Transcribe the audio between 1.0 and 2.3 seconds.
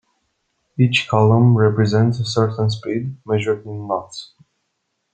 column represents a